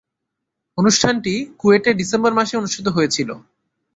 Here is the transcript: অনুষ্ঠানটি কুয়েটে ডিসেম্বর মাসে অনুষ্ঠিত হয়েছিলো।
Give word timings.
অনুষ্ঠানটি 0.77 1.33
কুয়েটে 1.59 1.91
ডিসেম্বর 1.93 2.31
মাসে 2.39 2.53
অনুষ্ঠিত 2.57 2.87
হয়েছিলো। 2.87 3.35